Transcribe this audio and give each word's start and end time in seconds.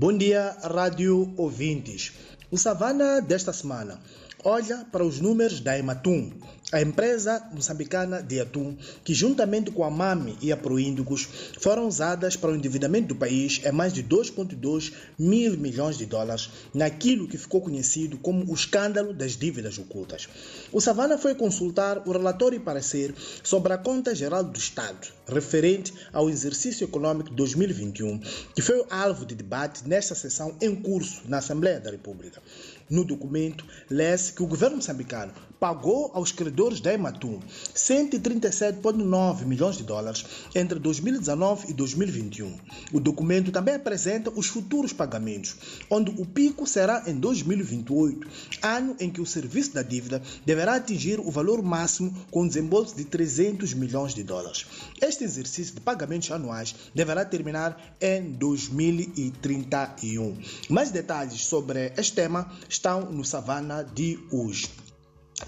Bom 0.00 0.16
dia, 0.16 0.56
rádio 0.62 1.30
ouvintes. 1.36 2.12
O 2.50 2.56
Savana 2.56 3.20
desta 3.20 3.52
semana 3.52 4.00
olha 4.42 4.78
para 4.90 5.04
os 5.04 5.20
números 5.20 5.60
da 5.60 5.78
Ematum, 5.78 6.32
a 6.72 6.80
empresa 6.80 7.44
moçambicana 7.52 8.22
de 8.22 8.40
atum, 8.40 8.76
que 9.02 9.12
juntamente 9.12 9.72
com 9.72 9.82
a 9.82 9.90
MAMI 9.90 10.38
e 10.40 10.52
a 10.52 10.56
Proíndicos 10.56 11.28
foram 11.58 11.88
usadas 11.88 12.36
para 12.36 12.52
o 12.52 12.54
endividamento 12.54 13.08
do 13.08 13.16
país 13.16 13.60
em 13.64 13.72
mais 13.72 13.92
de 13.92 14.04
2,2 14.04 14.92
mil 15.18 15.58
milhões 15.58 15.98
de 15.98 16.06
dólares, 16.06 16.48
naquilo 16.72 17.26
que 17.26 17.36
ficou 17.36 17.60
conhecido 17.60 18.18
como 18.18 18.48
o 18.48 18.54
escândalo 18.54 19.12
das 19.12 19.36
dívidas 19.36 19.78
ocultas. 19.78 20.28
O 20.72 20.80
Savana 20.80 21.18
foi 21.18 21.34
consultar 21.34 22.06
o 22.06 22.12
relatório 22.12 22.56
e 22.56 22.60
parecer 22.60 23.14
sobre 23.42 23.72
a 23.72 23.78
Conta 23.78 24.14
Geral 24.14 24.44
do 24.44 24.58
Estado, 24.58 25.08
referente 25.26 25.92
ao 26.12 26.30
exercício 26.30 26.84
econômico 26.84 27.30
de 27.30 27.36
2021, 27.36 28.20
que 28.54 28.62
foi 28.62 28.84
alvo 28.90 29.26
de 29.26 29.34
debate 29.34 29.88
nesta 29.88 30.14
sessão 30.14 30.56
em 30.60 30.76
curso 30.76 31.22
na 31.26 31.38
Assembleia 31.38 31.80
da 31.80 31.90
República. 31.90 32.40
No 32.88 33.04
documento, 33.04 33.64
lê-se 33.88 34.32
que 34.32 34.42
o 34.42 34.46
governo 34.46 34.76
moçambicano 34.76 35.32
pagou 35.60 36.10
aos 36.14 36.32
credores 36.32 36.80
da 36.80 36.94
Ematum 36.94 37.38
137,9 37.74 39.44
milhões 39.44 39.76
de 39.76 39.84
dólares 39.84 40.24
entre 40.54 40.78
2019 40.78 41.70
e 41.70 41.74
2021. 41.74 42.56
O 42.94 42.98
documento 42.98 43.52
também 43.52 43.74
apresenta 43.74 44.32
os 44.34 44.46
futuros 44.46 44.94
pagamentos, 44.94 45.56
onde 45.90 46.10
o 46.10 46.24
pico 46.24 46.66
será 46.66 47.02
em 47.06 47.14
2028, 47.14 48.26
ano 48.62 48.96
em 48.98 49.10
que 49.10 49.20
o 49.20 49.26
serviço 49.26 49.74
da 49.74 49.82
dívida 49.82 50.22
deverá 50.46 50.76
atingir 50.76 51.20
o 51.20 51.30
valor 51.30 51.62
máximo 51.62 52.16
com 52.30 52.48
desembolso 52.48 52.96
de 52.96 53.04
300 53.04 53.74
milhões 53.74 54.14
de 54.14 54.22
dólares. 54.22 54.64
Este 55.00 55.24
exercício 55.24 55.74
de 55.74 55.82
pagamentos 55.82 56.30
anuais 56.30 56.74
deverá 56.94 57.22
terminar 57.24 57.96
em 58.00 58.30
2031. 58.32 60.38
Mais 60.70 60.90
detalhes 60.90 61.44
sobre 61.44 61.92
este 61.98 62.14
tema 62.14 62.50
estão 62.66 63.12
no 63.12 63.24
Savana 63.24 63.84
de 63.84 64.18
hoje. 64.30 64.89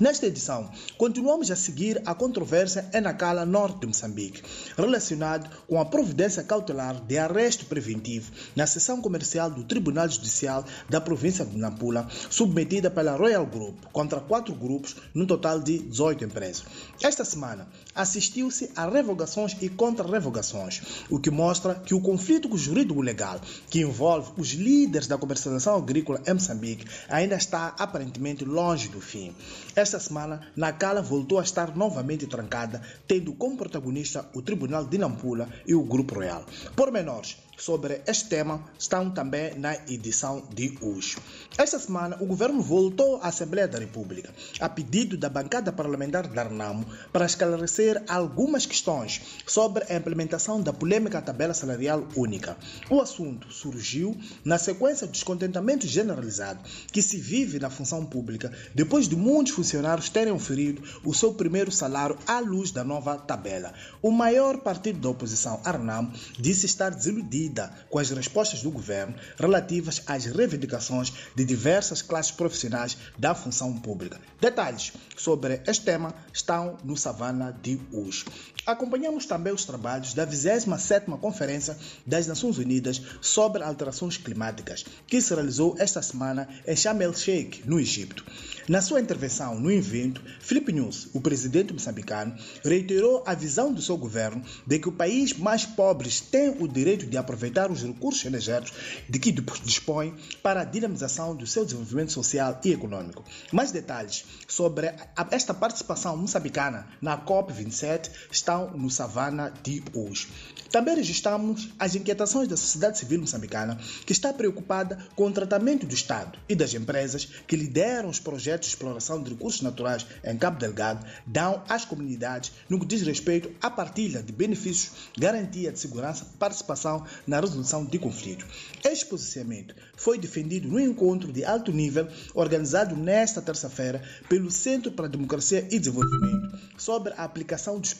Nesta 0.00 0.26
edição, 0.26 0.70
continuamos 0.96 1.50
a 1.50 1.56
seguir 1.56 2.00
a 2.06 2.14
controvérsia 2.14 2.88
em 2.94 3.00
Nacala, 3.02 3.44
norte 3.44 3.80
de 3.80 3.86
Moçambique, 3.86 4.42
relacionado 4.74 5.50
com 5.68 5.78
a 5.78 5.84
providência 5.84 6.42
cautelar 6.42 6.98
de 7.04 7.18
arresto 7.18 7.66
preventivo 7.66 8.32
na 8.56 8.66
seção 8.66 9.02
comercial 9.02 9.50
do 9.50 9.64
Tribunal 9.64 10.08
Judicial 10.08 10.64
da 10.88 10.98
província 10.98 11.44
de 11.44 11.58
Nampula, 11.58 12.08
submetida 12.30 12.90
pela 12.90 13.16
Royal 13.16 13.44
Group, 13.44 13.84
contra 13.92 14.18
quatro 14.18 14.54
grupos, 14.54 14.96
num 15.14 15.26
total 15.26 15.60
de 15.60 15.80
18 15.80 16.24
empresas. 16.24 16.64
Esta 17.02 17.24
semana, 17.24 17.68
assistiu-se 17.94 18.70
a 18.74 18.88
revogações 18.88 19.54
e 19.60 19.68
contra-revogações, 19.68 21.04
o 21.10 21.20
que 21.20 21.30
mostra 21.30 21.74
que 21.74 21.94
o 21.94 22.00
conflito 22.00 22.56
jurídico-legal 22.56 23.40
que 23.68 23.82
envolve 23.82 24.32
os 24.38 24.52
líderes 24.52 25.06
da 25.06 25.18
comercialização 25.18 25.76
agrícola 25.76 26.22
em 26.26 26.32
Moçambique 26.32 26.86
ainda 27.10 27.36
está 27.36 27.74
aparentemente 27.78 28.42
longe 28.42 28.88
do 28.88 29.00
fim. 29.00 29.34
Esta 29.82 29.98
semana, 29.98 30.40
Nacala 30.54 31.02
voltou 31.02 31.40
a 31.40 31.42
estar 31.42 31.76
novamente 31.76 32.28
trancada, 32.28 32.80
tendo 33.04 33.32
como 33.32 33.56
protagonista 33.56 34.30
o 34.32 34.40
Tribunal 34.40 34.84
de 34.86 34.96
Nampula 34.96 35.48
e 35.66 35.74
o 35.74 35.82
Grupo 35.82 36.14
Royal. 36.14 36.46
Por 36.76 36.92
menores, 36.92 37.36
sobre 37.56 38.00
este 38.06 38.28
tema 38.28 38.64
estão 38.78 39.10
também 39.10 39.54
na 39.56 39.74
edição 39.88 40.42
de 40.52 40.76
hoje. 40.80 41.16
Esta 41.56 41.78
semana, 41.78 42.16
o 42.20 42.26
governo 42.26 42.62
voltou 42.62 43.16
à 43.22 43.28
Assembleia 43.28 43.68
da 43.68 43.78
República, 43.78 44.30
a 44.58 44.68
pedido 44.68 45.16
da 45.16 45.28
bancada 45.28 45.70
parlamentar 45.70 46.26
da 46.26 46.42
Arnamo, 46.42 46.86
para 47.12 47.26
esclarecer 47.26 48.02
algumas 48.08 48.66
questões 48.66 49.20
sobre 49.46 49.84
a 49.88 49.96
implementação 49.96 50.60
da 50.60 50.72
polêmica 50.72 51.20
tabela 51.20 51.54
salarial 51.54 52.06
única. 52.16 52.56
O 52.90 53.00
assunto 53.00 53.52
surgiu 53.52 54.16
na 54.44 54.58
sequência 54.58 55.06
do 55.06 55.12
descontentamento 55.12 55.86
generalizado 55.86 56.60
que 56.90 57.02
se 57.02 57.18
vive 57.18 57.58
na 57.58 57.70
função 57.70 58.04
pública 58.04 58.52
depois 58.74 59.08
de 59.08 59.16
muitos 59.16 59.52
funcionários 59.52 60.08
terem 60.08 60.32
oferido 60.32 60.82
o 61.04 61.14
seu 61.14 61.34
primeiro 61.34 61.70
salário 61.70 62.18
à 62.26 62.40
luz 62.40 62.70
da 62.70 62.82
nova 62.82 63.16
tabela. 63.16 63.72
O 64.00 64.10
maior 64.10 64.58
partido 64.58 64.98
da 64.98 65.10
oposição, 65.10 65.60
Arnamo, 65.64 66.12
disse 66.38 66.66
estar 66.66 66.90
desiludido 66.90 67.41
com 67.88 67.98
as 67.98 68.10
respostas 68.10 68.62
do 68.62 68.70
governo 68.70 69.14
relativas 69.38 70.02
às 70.06 70.26
reivindicações 70.26 71.12
de 71.34 71.44
diversas 71.44 72.02
classes 72.02 72.32
profissionais 72.32 72.96
da 73.18 73.34
função 73.34 73.78
pública. 73.78 74.20
Detalhes 74.40 74.92
sobre 75.16 75.60
este 75.66 75.84
tema 75.84 76.14
estão 76.32 76.76
no 76.84 76.96
Savana 76.96 77.56
de 77.62 77.80
hoje. 77.92 78.24
Acompanhamos 78.64 79.26
também 79.26 79.52
os 79.52 79.64
trabalhos 79.64 80.14
da 80.14 80.24
27ª 80.24 81.18
Conferência 81.18 81.76
das 82.06 82.28
Nações 82.28 82.58
Unidas 82.58 83.02
sobre 83.20 83.60
Alterações 83.64 84.16
Climáticas, 84.16 84.84
que 85.04 85.20
se 85.20 85.34
realizou 85.34 85.74
esta 85.80 86.00
semana 86.00 86.48
em 86.64 86.76
Sharm 86.76 87.02
el-Sheikh, 87.02 87.68
no 87.68 87.80
Egito. 87.80 88.24
Na 88.68 88.80
sua 88.80 89.00
intervenção 89.00 89.58
no 89.58 89.72
evento, 89.72 90.22
Felipe 90.38 90.72
News, 90.72 91.08
o 91.12 91.20
presidente 91.20 91.72
moçambicano, 91.72 92.36
reiterou 92.64 93.24
a 93.26 93.34
visão 93.34 93.72
do 93.72 93.82
seu 93.82 93.96
governo 93.96 94.44
de 94.64 94.78
que 94.78 94.88
o 94.88 94.92
país 94.92 95.32
mais 95.32 95.66
pobres 95.66 96.20
tem 96.20 96.50
o 96.60 96.68
direito 96.68 97.04
de 97.04 97.16
aproveitar 97.16 97.68
os 97.68 97.82
recursos 97.82 98.24
energéticos 98.24 98.78
de 99.08 99.18
que 99.18 99.32
dispõe 99.32 100.14
para 100.40 100.60
a 100.60 100.64
dinamização 100.64 101.34
do 101.34 101.48
seu 101.48 101.64
desenvolvimento 101.64 102.12
social 102.12 102.60
e 102.64 102.70
econômico. 102.70 103.24
Mais 103.50 103.72
detalhes 103.72 104.24
sobre 104.46 104.94
esta 105.32 105.52
participação 105.52 106.16
moçambicana 106.16 106.86
na 107.00 107.18
COP27 107.18 108.10
estão 108.52 108.70
no 108.76 108.90
Savana 108.90 109.52
de 109.62 109.82
hoje. 109.94 110.28
Também 110.70 110.94
registramos 110.94 111.68
as 111.78 111.94
inquietações 111.94 112.48
da 112.48 112.56
sociedade 112.56 112.98
civil 112.98 113.20
moçambicana, 113.20 113.78
que 114.06 114.12
está 114.12 114.32
preocupada 114.32 114.98
com 115.14 115.26
o 115.26 115.32
tratamento 115.32 115.86
do 115.86 115.94
Estado 115.94 116.38
e 116.48 116.54
das 116.54 116.72
empresas 116.72 117.26
que 117.46 117.56
lideram 117.56 118.08
os 118.08 118.18
projetos 118.18 118.68
de 118.68 118.74
exploração 118.74 119.22
de 119.22 119.30
recursos 119.30 119.60
naturais 119.60 120.06
em 120.24 120.36
Cabo 120.36 120.58
Delgado, 120.58 121.04
dão 121.26 121.62
às 121.68 121.84
comunidades 121.84 122.52
no 122.68 122.80
que 122.80 122.86
diz 122.86 123.02
respeito 123.02 123.50
à 123.60 123.70
partilha 123.70 124.22
de 124.22 124.32
benefícios, 124.32 124.92
garantia 125.18 125.70
de 125.70 125.78
segurança, 125.78 126.26
participação 126.38 127.04
na 127.26 127.40
resolução 127.40 127.84
de 127.84 127.98
conflitos. 127.98 128.46
Este 128.82 129.06
posicionamento 129.06 129.74
foi 129.94 130.18
defendido 130.18 130.68
no 130.68 130.80
encontro 130.80 131.30
de 131.30 131.44
alto 131.44 131.70
nível 131.70 132.08
organizado 132.34 132.96
nesta 132.96 133.42
terça-feira 133.42 134.02
pelo 134.28 134.50
Centro 134.50 134.90
para 134.90 135.04
a 135.04 135.10
Democracia 135.10 135.66
e 135.70 135.78
Desenvolvimento 135.78 136.58
sobre 136.78 137.12
a 137.12 137.24
aplicação 137.24 137.78
dos 137.78 137.92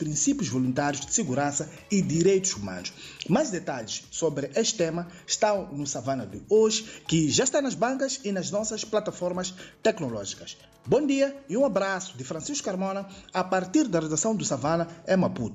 princípios 0.42 0.48
voluntários 0.48 1.06
de 1.06 1.14
segurança 1.14 1.70
e 1.90 2.02
direitos 2.02 2.54
humanos. 2.54 2.92
Mais 3.28 3.50
detalhes 3.50 4.04
sobre 4.10 4.50
este 4.54 4.76
tema 4.76 5.06
estão 5.26 5.68
no 5.72 5.86
Savana 5.86 6.26
de 6.26 6.42
hoje, 6.48 7.02
que 7.06 7.30
já 7.30 7.44
está 7.44 7.62
nas 7.62 7.74
bancas 7.74 8.20
e 8.24 8.32
nas 8.32 8.50
nossas 8.50 8.84
plataformas 8.84 9.54
tecnológicas. 9.82 10.56
Bom 10.84 11.06
dia 11.06 11.36
e 11.48 11.56
um 11.56 11.64
abraço 11.64 12.16
de 12.18 12.24
Francisco 12.24 12.64
Carmona 12.64 13.06
a 13.32 13.44
partir 13.44 13.86
da 13.86 14.00
redação 14.00 14.34
do 14.34 14.44
Savana 14.44 14.88
em 15.06 15.16
Maputo. 15.16 15.50